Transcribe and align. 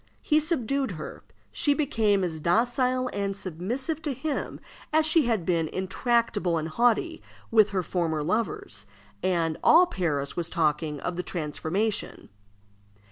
He 0.23 0.39
subdued 0.39 0.93
her. 0.93 1.23
She 1.51 1.75
became 1.75 2.23
as 2.23 2.39
docile 2.39 3.07
and 3.13 3.37
submissive 3.37 4.01
to 4.01 4.15
him 4.15 4.59
as 4.91 5.05
she 5.05 5.27
had 5.27 5.45
been 5.45 5.67
intractable 5.67 6.57
and 6.57 6.69
haughty 6.69 7.21
with 7.51 7.69
her 7.69 7.83
former 7.83 8.23
lovers, 8.23 8.87
and 9.21 9.59
all 9.63 9.85
Paris 9.85 10.35
was 10.35 10.49
talking 10.49 10.99
of 11.01 11.17
the 11.17 11.21
transformation. 11.21 12.29